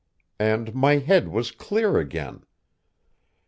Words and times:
And 0.39 0.73
my 0.73 0.97
head 0.97 1.27
was 1.27 1.51
clear 1.51 1.99
again. 1.99 2.43